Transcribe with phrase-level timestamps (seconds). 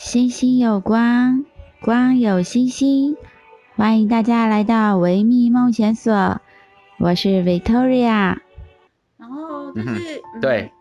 [0.00, 1.44] 星星有光，
[1.82, 3.18] 光有星星。
[3.76, 6.40] 欢迎大家来到维密梦想所，
[6.98, 8.38] 我是 Victoria。
[9.18, 10.72] 然后就是，嗯、对，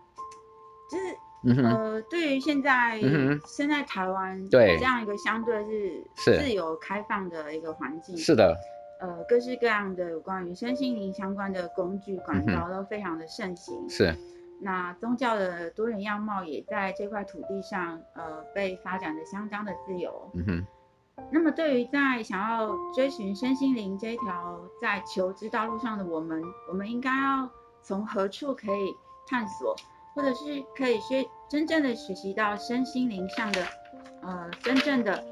[0.90, 8.56] 就是、嗯、呃，对于现在、嗯、现在台湾对这样一个相对是自由开放的一个环境，是的。
[9.02, 13.76] 呃，各式各样的有关于身心灵相关的工具管道都非常的盛行。
[13.86, 14.16] 嗯、是。
[14.62, 20.30] 那宗教的多元样貌也在这块土地上，呃，被发展的相当的自由。
[20.34, 20.68] 嗯哼。
[21.32, 27.50] 那么，对于在想要追寻身心灵这一条在求知道路上的我们，我们应该要
[27.82, 28.96] 从何处可以
[29.28, 29.76] 探索，
[30.16, 33.62] 或者是可以学真正的学习到身心灵上的，
[34.22, 35.24] 呃，真正的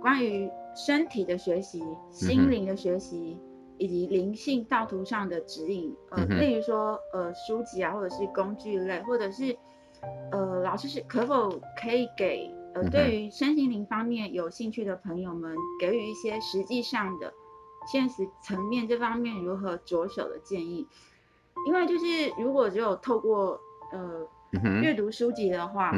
[0.00, 0.50] 关于。
[0.74, 3.38] 身体的学习、心灵的学习，
[3.82, 9.56] 以及灵性道途上的指引，呃，例如说，呃，书籍啊，或者是工具类，或者是，
[10.30, 17.32] 呃，老师是可否可以给，呃，对于身心灵方面有兴趣的朋友们，给予一些实际上的、
[17.90, 20.86] 现实层面这方面如何着手的建议？
[21.66, 22.06] 因为就是
[22.38, 23.58] 如果只有透过，
[23.90, 24.28] 呃，
[24.80, 25.90] 阅读书籍的话，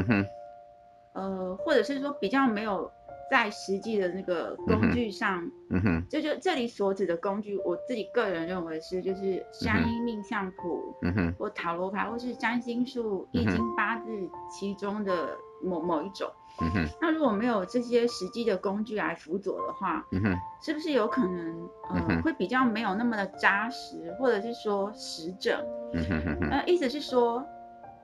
[1.12, 2.90] 呃，或者是说比较没有。
[3.30, 14.08] 在实际的那个工具上，嗯哼，就就这里所指的工具，我自己个人认为是就是山医命相谱，嗯哼，或塔罗牌，或是占星术、易经、八字
[14.50, 16.30] 其中的某某一种，
[16.60, 16.86] 嗯哼。
[17.00, 25.58] 那如果没有这些实际的工具来辅佐的话，嗯哼，是不是有可能呃会比较没有那么的扎实，或者是说实证？
[25.94, 26.48] 嗯哼哼。
[26.50, 27.44] 呃，意思是说，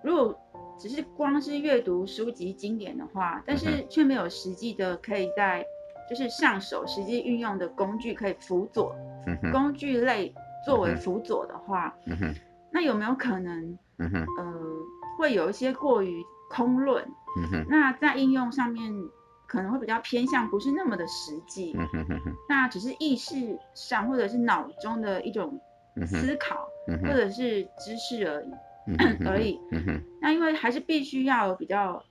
[0.03, 0.35] 如果
[0.81, 5.65] 只是光是阅读书籍经典的话，但是却没有实际的可以在
[6.09, 8.95] 就是上手实际运用的工具可以辅佐，
[9.53, 11.95] 工具类作为辅佐的话，
[12.73, 13.79] 那有没有可能，
[14.39, 14.55] 呃，
[15.19, 17.07] 会有一些过于空论，
[17.69, 18.93] 那在应用上面
[19.47, 21.77] 可能会比较偏向不是那么的实际，
[22.49, 25.61] 那只是意识上或者是脑中的一种
[26.07, 26.67] 思考
[27.03, 28.51] 或者是知识而已。
[29.27, 29.61] 而已，
[30.21, 32.03] 那因为还是必须要有比较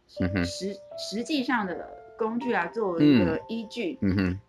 [0.44, 3.98] 实实际上的工具来作为一个依据，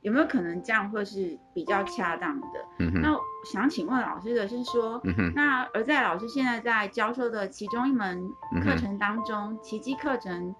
[0.02, 2.46] 有没有可能这样会是比较恰当的？
[3.00, 3.16] 那
[3.52, 5.00] 想请问老师的是说，
[5.34, 8.22] 那而在老师现在在教授的其中一门
[8.64, 10.54] 课程当中，奇迹课程，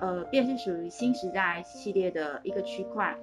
[0.00, 3.16] 呃，便是属于新时代系列的一个区块。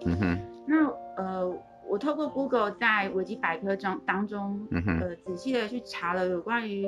[0.66, 1.51] 那呃，
[1.88, 6.88] 我透过 Google 在维基百科中当中，呃，仔细的去查了有关于。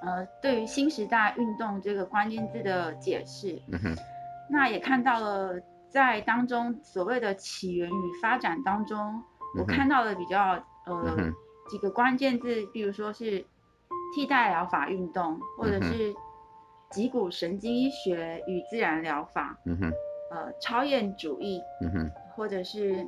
[0.00, 3.96] 呃，对于新时代运动这个关键字的解释，嗯，
[4.48, 8.98] 那也看到了在当中所谓的起源与发展当中，
[9.56, 11.34] 嗯，我看到的比较呃，嗯，
[11.68, 13.44] 几个关键字，比如说是
[14.14, 16.14] 替代疗法运动，或者是
[16.90, 19.92] 脊骨神经医学与自然疗法，嗯，
[20.30, 23.04] 呃，超验主义，嗯，或者是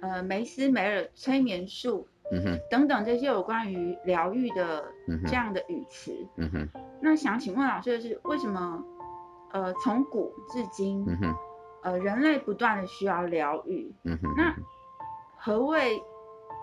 [0.00, 2.08] 呃梅斯梅尔催眠术。
[2.32, 4.84] 嗯哼，等等这些有关于疗愈的
[5.26, 6.68] 这样的语词，嗯哼，
[7.00, 8.82] 那想请问老师的是，为什么
[9.52, 11.34] 呃从古至今，嗯哼，
[11.82, 14.54] 呃人类不断的需要疗愈，嗯哼，那
[15.36, 16.02] 何谓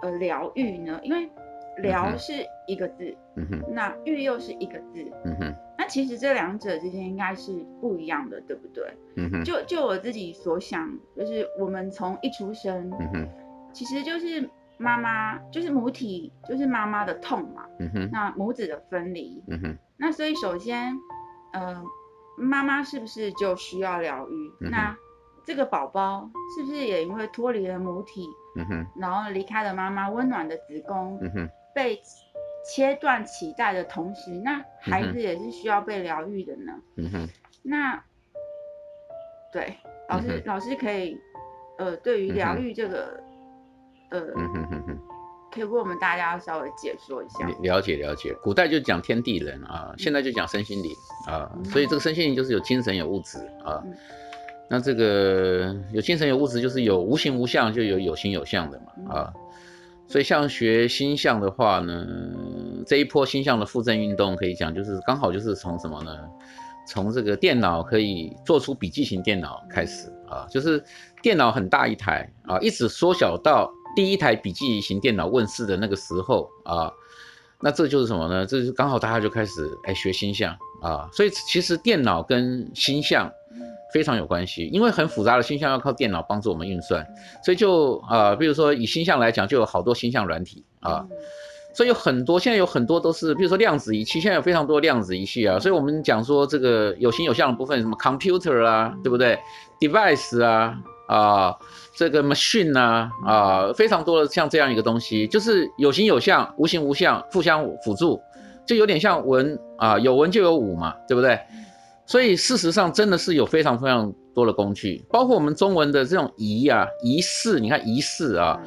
[0.01, 0.99] 呃疗愈呢？
[1.03, 1.29] 因为
[1.77, 2.33] 疗是
[2.67, 8.91] 一个字，嗯哼，那愈又是一个字，嗯哼，那其实这两者之间应该是不一样的，对不对？
[9.17, 13.27] 嗯哼，就就我自己所想，就是我们从一出生，嗯哼，
[13.71, 14.49] 其实就是。
[14.81, 17.65] 妈妈就是母体，就是妈妈的痛嘛。
[17.79, 18.09] 嗯哼。
[18.13, 19.43] 那母子的分离。
[19.49, 19.77] 嗯哼。
[19.97, 20.97] 那所以首先，
[21.51, 21.83] 呃，
[22.37, 24.51] 妈妈是不是就需要疗愈？
[24.61, 24.71] 嗯。
[24.71, 24.95] 那
[25.45, 28.25] 这个宝宝是不是也因为脱离了母体？
[28.55, 28.87] 嗯哼。
[28.95, 31.19] 然后离开了妈妈温暖的子宫。
[31.21, 31.49] 嗯哼。
[31.75, 31.99] 被
[32.65, 36.73] 切断脐带的同时，那孩子也是需要被疗愈的呢。
[36.95, 37.29] 嗯哼。
[37.63, 38.01] 那，
[39.51, 41.19] 对，老师，老师可以，
[41.77, 43.21] 呃，对于疗愈这个。
[44.09, 44.99] 呃，嗯哼哼哼，
[45.51, 47.47] 可以为我们大家稍微解说一下。
[47.61, 50.91] 了解了解，古代就讲天地人啊，现在就讲身心灵
[51.27, 53.93] 啊，嗯，所以这个身心灵就是有精神有物质啊，嗯。
[54.71, 59.33] 那这个有精神有物质，就是有无形无相，就有有形有相的嘛啊。
[60.07, 62.05] 所以像学星象的话呢，
[62.85, 66.11] 这一波星象的复振运动可以讲，就是刚好就是从什么呢？
[66.87, 70.83] 从这个电脑可以做出笔记型电脑开始啊，就是
[71.21, 73.71] 电脑很大一台啊，一直缩小到。
[73.99, 76.89] 第一台笔记型电脑问世的那个时候啊，
[77.59, 78.45] 那这就是什么呢？
[78.45, 83.29] 这是刚好大家就开始哎学星象啊，所以其实电脑跟星象
[83.93, 87.05] 非常有关系，因为很复杂的星象要靠电脑帮助我们运算，
[87.43, 91.05] 所以就啊，比如说以星象来讲，就有好多星象软体啊，
[91.73, 95.59] 所以有很多现在有很多都是，比如说量子仪器，现在有非常多量子仪器啊。
[95.59, 99.37] 所以我们讲说这个有形有相的部分，什么 computer 啊，对不对
[99.81, 101.57] ？device 啊，啊，
[101.97, 108.21] 这个 machine 啊，啊，非常多的像这样一个东西，就是有形有相，无形无相，互相辅助，
[108.65, 111.39] 就有点像文啊，有文就有武嘛，对不对？
[112.05, 118.59] 所以事实上真的是有非常非常多的工具，包括我们中文的这种仪啊、仪式，你看仪式啊，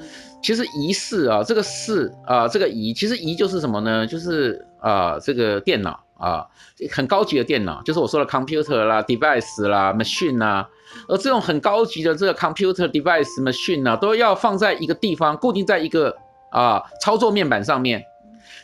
[0.43, 4.07] 其实仪式啊，这个式啊，这个仪，其实仪就是什么呢？
[4.07, 6.47] 就是啊，这个电脑啊，
[6.91, 10.69] 很高级的电脑，就是我说的 computer 啦、device 啦、machine 啦，
[11.09, 16.17] 而这种很高级的这个 computer、device、machine 啊，都要放在一个地方，固定在一个
[16.51, 18.03] 啊操作面板上面，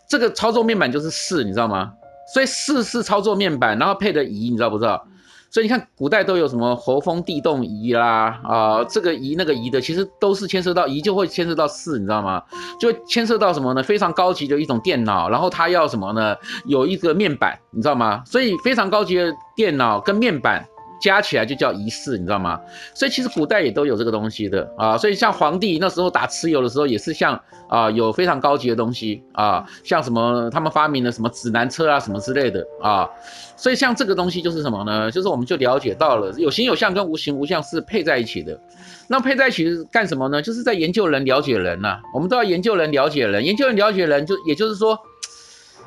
[0.08, 1.92] 这个操作面板就是四，你知道吗？
[2.34, 5.06] 所以四是操作面板，然后配的仪，你知道不知道？
[5.50, 12.42] 所以你看古代都有什么候风地动仪啦，啊、这个仪那个仪的，其实都是牵涉到仪，就会牵涉到四，你知道吗？
[12.78, 13.82] 就牵涉到什么呢？
[13.82, 16.36] 非常高级的一种电脑，然后它要什么呢？
[16.66, 18.22] 有一个面板，你知道吗？
[18.26, 20.62] 所以非常高级的电脑跟面板。
[21.00, 22.60] 加起来就叫仪式，你知道吗？
[22.94, 24.96] 所以其实古代也都有这个东西的啊。
[24.98, 33.08] 所以像皇帝那时候打蚩尤的时候，也是像啊有非常高级的东西啊，像什么他们发明的什么指南车啊什么之类的啊。
[33.56, 35.10] 所以像这个东西就是什么呢？
[35.10, 38.58] 就是我们就了解到了有形有相跟无形无相是配在一起的。
[39.08, 40.42] 那配在一起是干什么呢？
[40.42, 42.00] 就是在研究人、了解人呐、啊。
[42.14, 44.98] 我们都要研究人、了解人，研究人、了解人，就也就是说，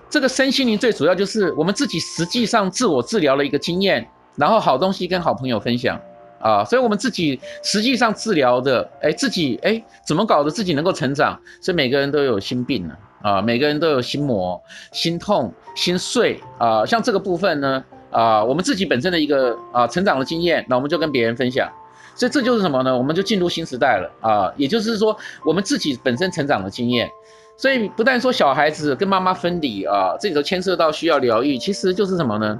[0.09, 4.07] 这个身心灵最主要就是我们自己实际上自我治疗的一个经验。
[4.35, 5.99] 然后好东西跟好朋友分享
[6.39, 11.39] 啊，所以我们自己实际上治疗的，哎，自己哎怎么搞的自己能够成长？
[11.61, 14.61] 所以每个人都有心病呢啊，每个人都有心魔、
[14.91, 16.85] 心痛、心碎啊。
[16.85, 21.69] 像这个部分呢啊，我们自己本身的一个啊成长的经验，那我们就跟别人分享。
[22.15, 22.97] 所以这就是什么呢？
[22.97, 27.09] 我们就进入新时代了啊，也就是说我们自己本身成长的经验。
[27.57, 32.59] 所以不但说小孩子跟妈妈分离啊，这里头牵涉到需要疗愈，其实就是什么呢？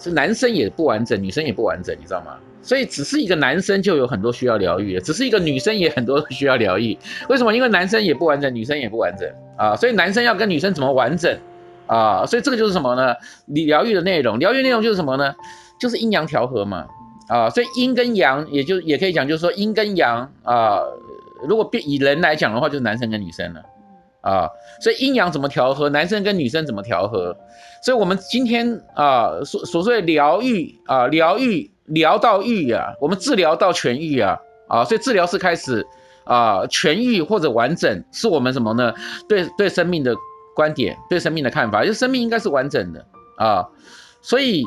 [0.00, 2.36] 是男生也不完整，女生也不完整，你知道吗？
[2.62, 6.96] 所以只是一个男生就有很多需要疗愈的，只是一个女生也很多需要疗愈。
[7.28, 7.54] 为什么？
[7.54, 9.76] 因为男生也不完整，女生也不完整啊。
[9.76, 11.38] 所以男生要跟女生怎么完整
[11.86, 12.24] 啊？
[12.26, 13.14] 所以这个就是什么呢？
[13.46, 15.34] 你疗愈的内容，疗愈内容就是什么呢？
[15.80, 16.86] 就是阴阳调和嘛
[17.28, 17.48] 啊。
[17.48, 20.80] 所以阴跟阳，也就也可以讲，就是说阴跟阳啊。
[21.48, 23.62] 如果变以人来讲的话，就是男生跟女生了。
[24.20, 24.50] 啊，
[24.80, 25.88] 所以阴阳怎么调和？
[25.88, 27.36] 男生跟女生怎么调和？
[27.82, 34.36] 所以我们今天啊，所所谓疗愈啊，疗愈疗到愈啊，我们治疗到痊愈啊，
[34.68, 35.86] 啊，所以治疗是开始
[36.24, 38.92] 啊，痊愈或者完整，是我们什么呢？
[39.26, 40.14] 对对生命的
[40.54, 43.06] 观点，对生命的看法，就生命应该是完整的
[43.38, 43.66] 啊，
[44.20, 44.62] 所以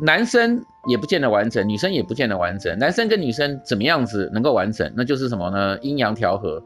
[0.00, 4.92] 男生也不见得完整，女生也不见得完整，男生跟女生怎么样子能够完整？
[4.96, 5.78] 那就是什么呢？
[5.82, 6.60] 阴阳调和。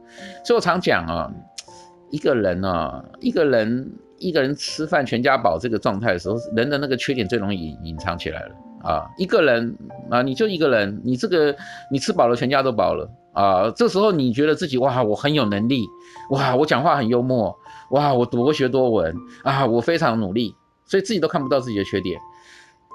[0.47, 1.31] 所以我常讲啊。
[2.15, 8.55] 一个人呢、啊，一个人一个人吃饭全家饱这个状态的时候，人的那个缺点最容易隐藏起来了
[8.89, 9.11] 啊。
[9.19, 9.77] 一个人
[10.09, 11.53] 啊，你就一个人，你这个
[11.91, 13.69] 你吃饱了，全家都饱了啊。
[13.75, 15.83] 这时候你觉得自己哇，我很有能力，
[16.31, 17.53] 哇，我讲话很幽默，
[17.91, 19.13] 哇，我博学多闻
[19.43, 22.17] 啊，我非常努力，所以自己都看不到自己的缺点。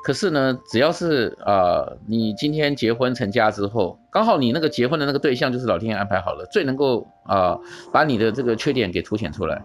[0.04, 7.57] 可是呢，只要是呃，你今天结婚成家之后，刚好你那个结婚的那个对象就是老天爷安排好了，最能够啊、
[7.92, 9.62] 把你的这个缺点给凸显出来。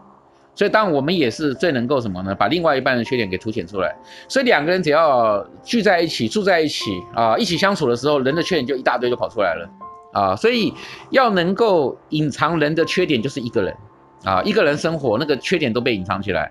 [0.56, 2.34] 所以当我们也是最能够什么呢？
[2.34, 3.94] 把另外一半的缺点给凸显出来。
[4.28, 9.68] 所以两个人只要聚在一起，住在一起啊、一起相处的时候，人的缺点就一大堆就跑出来了
[10.12, 10.72] 啊、所以
[11.10, 13.76] 要能够隐藏人的缺点，就是一个人。
[14.24, 16.50] 啊，一个人生活那个缺点都被隐藏起来，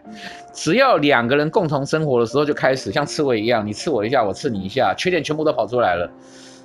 [0.53, 6.09] 只要两个人共同生活的时候就开始像刺猬一样，你刺我一下，我刺你一下，缺点全部都跑出来了。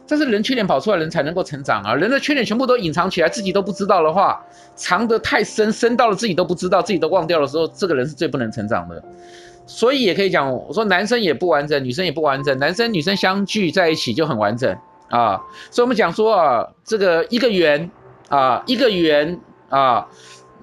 [0.07, 1.95] 但是人缺点跑出来，人才能够成长啊。
[1.95, 4.43] 人的缺点全部都隐藏起来，自己都不知道的话，
[4.75, 9.03] 藏得太深，深到了自己都不知道，自己都忘掉的时候，这个人是最不能成长的。
[9.67, 14.75] 所以也可以讲，我说男生也不完整，女生也不完整，男生女生相聚在一起就很完整
[15.09, 15.41] 啊。
[15.71, 17.91] 所以我们讲说啊，这个一个圆
[18.29, 19.39] 啊，一个圆
[19.69, 20.07] 啊。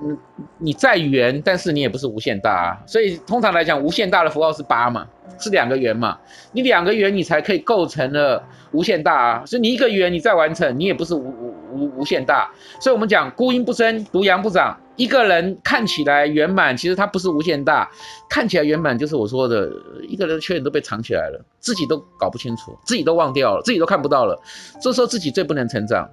[0.01, 0.17] 嗯，
[0.57, 2.83] 你再圆，但是你也不是无限大啊。
[2.85, 5.07] 所以通常来讲，无限大的符号是八嘛，
[5.39, 6.17] 是两个圆嘛。
[6.51, 9.45] 你两个圆，你才可以构成了无限大啊。
[9.45, 12.49] 所以你一个圆，你再完成，你也不是无无无无限大。
[12.79, 14.77] 所以我们讲孤阴不生，独阳不长。
[14.95, 17.89] 一个人看起来圆满，其实他不是无限大。
[18.29, 19.69] 看起来圆满，就是我说的，
[20.07, 24.41] 一个人的缺点都被藏起来了，自己都搞不清楚，自己都忘掉了，自己都看不到了。
[24.81, 26.09] 这时候自己最不能成长。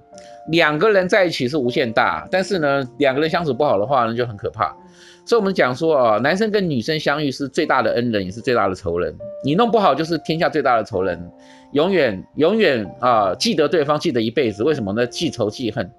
[0.51, 4.75] 两个人在一起是无限大，但是呢，两个人相处不好的话呢，就很可怕。
[5.25, 9.15] 所以我们讲说啊，男生跟女生相遇是最大的恩人，也是最大的仇人。
[9.43, 11.31] 你弄不好就是天下最大的仇人，
[11.71, 14.63] 永远永远啊记得对方记得一辈子。
[14.63, 15.05] 为什么呢？
[15.07, 15.89] 记仇记恨。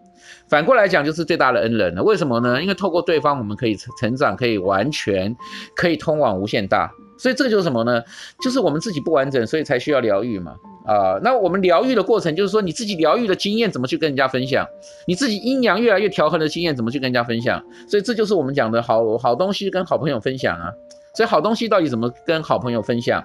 [0.47, 2.03] 反过来讲就是最大的恩人了。
[2.03, 2.61] 为什么呢？
[2.61, 5.35] 因为透过对方，我们可以成长，可以完全，
[5.75, 6.91] 可以通往无限大。
[7.19, 8.03] 所以这个就是什么呢？
[8.43, 10.55] 就是我们自己不完整，所以才需要疗愈嘛。
[10.85, 14.67] 啊、那我们疗愈的过程，就是说你自己疗愈的经验怎么去跟人家分享？
[15.07, 17.65] 你自己阴阳越来越调和的经验怎么去跟人家分享？
[17.89, 20.71] 所以这就是我们讲的好好东西跟好朋友分享啊。
[21.15, 23.25] 所以好东西到底怎么跟好朋友分享？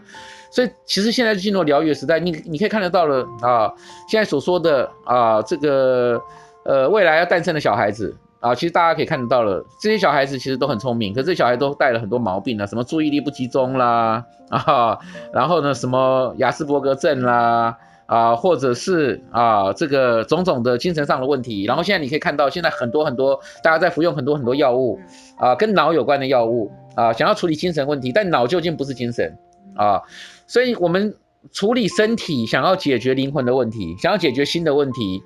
[0.51, 3.73] 所以其实现在进入疗愈时代，你你可以看得到了啊，
[4.07, 6.21] 现在所说的啊这个
[6.63, 8.15] 呃未来要诞生的小孩子。
[8.39, 14.97] 啊，其实大家可以看得到了，这些小孩子其实都很聪明，可是这些小孩都带了很多毛病啊，什么注意力不集中啦，啊，
[15.33, 21.65] 然后呢，什么亚斯伯格症啦，啊，或者是啊，这个种种的精神上的问题。
[21.65, 24.97] 然后现在你可以看到，现在很多很多大家在服用很多很多药物，
[25.37, 29.37] 啊，跟脑有关的药物，啊，想要处理精神问题，但脑究竟不是精神，
[29.75, 30.01] 啊，
[30.47, 31.13] 所以我们。
[31.51, 35.23] 处理身体，想要解决灵魂的问题，想要解决新的问题，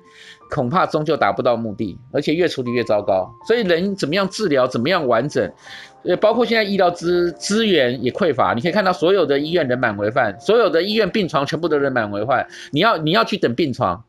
[0.50, 3.28] 恐怕终究达不到目的，而且越处理越糟糕。
[3.46, 5.52] 所以人怎么样治疗，怎么样完整，
[6.04, 8.54] 呃，包括现在医疗资资源也匮乏。
[8.54, 12.46] 你可以看到所有的医院人满为患，所有的医院病床全部都人满为患。
[12.70, 14.04] 你要你要去等病床，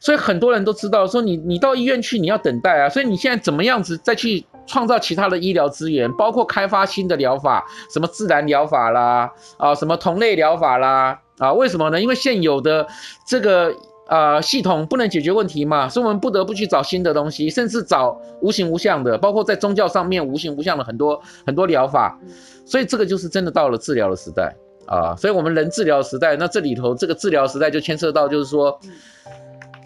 [0.00, 2.88] 所以很多人都知道说你你到医院去你要等待啊。
[2.88, 4.44] 所以你现在怎么样子再去？
[4.64, 9.28] 创造其他的医疗资源，包括开发新的疗法，什么自然疗法啦，
[9.58, 12.00] 啊，什么同类疗法啦，啊，为什么呢？
[12.00, 12.86] 因为现有的
[13.26, 13.74] 这个
[14.06, 22.18] 啊系统不能解决问题嘛，所以我们不得不去找新的东西，甚至找无形无相的，包括在宗教上面无形无相的很多很多疗法，
[22.66, 24.54] 所以这个就是真的到了治疗的时代
[24.86, 28.78] 啊，所以我们人治疗时代，那这里头这个治疗时代就牵涉到就是说，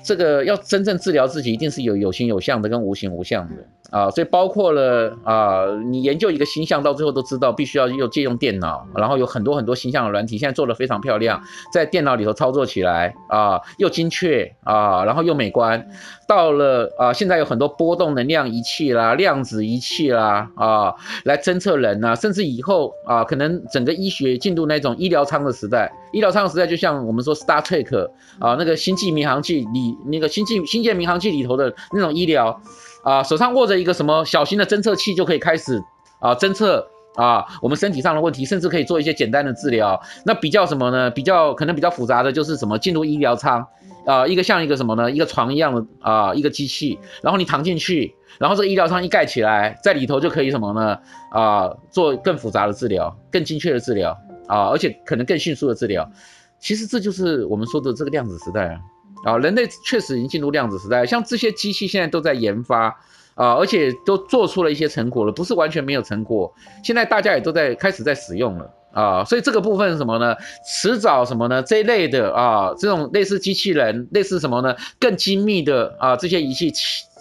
[0.06, 3.54] 这个要真正治疗自己，一定是有有形有相的跟无形无相的。
[3.90, 11.40] 啊，所以包括了啊，你研究一个星象，到最后都知道必须要用借用电脑，然后有很多很多星象的软体，现在做得非常漂亮，
[11.72, 15.86] 在电脑里头操作起来啊，又精确啊，然后又美观。
[16.26, 20.92] 到了啊，现在有很多波动能量仪器啦、量子仪器啦啊，
[21.24, 25.92] 来侦测人呐，甚至以后啊，可能整个医学进入那种医疗舱的时代。
[26.16, 32.60] 医疗舱的时代就像我们说 Star Trek 啊，那个星际民航器里那个星际星舰民航器里头的那种医疗。
[33.04, 35.80] 啊，手上握着一个什么小型的侦测器就可以开始
[36.18, 40.00] 啊侦测啊我们身体上的问题，甚至可以做一些简单的治疗。
[40.24, 41.08] 那比较什么呢？
[41.08, 43.64] 比较可能比较复杂的就是什么进入医疗舱
[44.06, 45.08] 啊，一个像一个什么呢？
[45.08, 50.98] 一个床一样的啊一个机器，然后你躺进去，然后这个医疗舱一盖起来，在里头就可以什么呢？
[51.30, 56.10] 啊，做更复杂的治疗，更精确的治疗啊，而且可能更迅速的治疗。
[56.58, 58.80] 其实这就是我们说的这个量子时代啊。
[59.24, 62.88] 啊，人类确实已经进入量子时代，像这些机器现在都在研发
[63.34, 66.52] 啊，而且都做出了一些成果了，不是完全没有成果。
[66.84, 70.36] 现在大家也都在开始在使用了啊，所以这个部分是什么呢？
[70.64, 71.60] 迟早什么呢？
[71.62, 74.76] 这一类的啊，这种类似机器人，类似什么呢？
[75.00, 76.70] 更精密的啊，这些仪器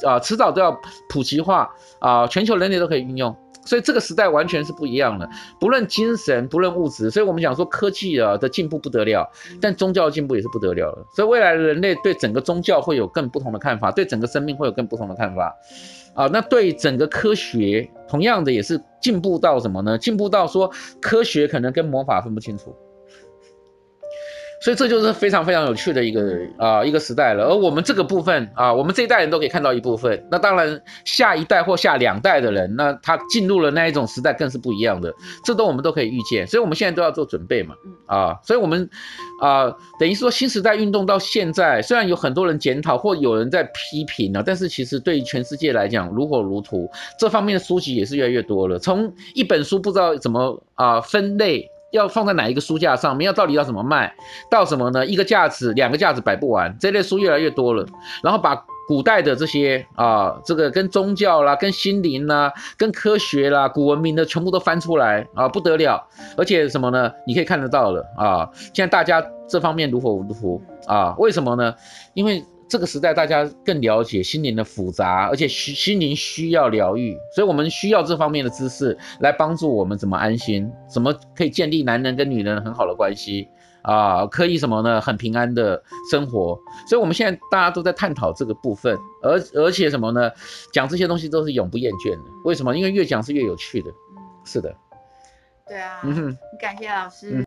[0.04, 0.78] 啊，迟早都要
[1.10, 3.36] 普及化啊，全球人类都可以运用。
[3.66, 5.30] 所以这个时代完全是不一样的，
[5.60, 7.12] 不论精神，不论物质。
[7.12, 9.30] 所以我们讲说科技啊的进步不得了，
[9.60, 11.06] 但宗教的进步也是不得了的。
[11.16, 15.56] 所以未来的人类对整个宗教会有更不同的看法，对整个生命会有更不同的看法。
[16.14, 19.98] 啊，那对整个科学同样的也是进步到什么呢？
[19.98, 22.74] 进步到说科学可能跟魔法分不清楚。
[24.66, 26.24] 所以这就是非常非常有趣的一个
[26.58, 30.26] 啊、呃、一个时代了，而我们这个部分啊，我们这一代人都可以看到一部分。
[30.32, 36.48] 那当然，下一代或下两代的人，那他进入了那一种时代更是不一样的，这都我们都可以预见。
[36.48, 37.76] 所以我们现在都要做准备嘛，
[38.08, 38.90] 啊，所以我们
[39.40, 48.80] 啊，等于说新时代运动到现在，虽然有很多人检讨或有人在批评呢，但是其实对于全世界来讲如火如荼，这方面的书籍也是越来越多了。
[48.80, 51.70] 从一本书不知道怎么啊分类。
[51.96, 53.26] 要放在哪一个书架上面？
[53.26, 54.14] 要到底要怎么卖？
[54.50, 55.06] 到什么呢？
[55.06, 56.76] 一个架子、两个架子摆不完。
[56.80, 57.86] 这类书越来越多了，
[58.22, 58.56] 然后把
[58.88, 66.06] 古代的这些啊，这个跟宗教啦、跟心灵啦、跟科学啦、古文明的全部都翻出来啊，不得了！
[66.38, 67.12] 而且什么呢？
[67.26, 71.16] 你可以看得到了啊，现在大家这方面如火如荼啊？
[71.18, 71.74] 为什么呢？
[72.14, 72.44] 因为。
[72.68, 83.48] 这个时代，大家更了解心灵的复杂，而且需心灵需要疗愈，所以我们需要这方面的知识来帮助我们怎么安心，怎么可以建立男人跟女人很好的关系
[83.84, 85.00] 啊，可以什么呢？
[85.00, 86.60] 很平安的生活。
[86.90, 90.32] 所以我们现在大家都在探讨这个部分，而而且什么呢？
[90.74, 92.24] 讲这些东西都是永不厌倦的。
[92.46, 92.76] 为什么？
[92.76, 93.92] 因为越讲是越有趣的。
[94.44, 94.76] 是的。
[95.68, 96.02] 对啊。
[96.04, 96.38] 嗯哼。
[96.60, 97.30] 感谢老师。
[97.38, 97.46] 嗯